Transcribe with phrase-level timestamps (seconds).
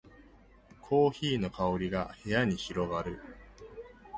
[0.81, 3.19] コーヒーの香りが部屋に広がる